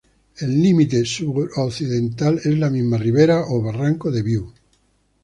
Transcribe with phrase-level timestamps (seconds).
[0.37, 4.51] El límite suroccidental es la misma rivera o barranco de Viu.